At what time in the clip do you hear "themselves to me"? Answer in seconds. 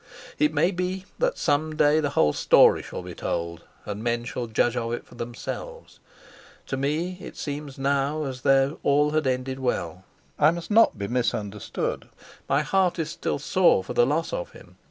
5.13-7.19